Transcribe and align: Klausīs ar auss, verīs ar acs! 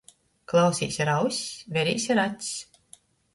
Klausīs 0.53 0.97
ar 1.05 1.11
auss, 1.17 1.41
verīs 1.77 2.09
ar 2.15 2.23
acs! 2.25 2.51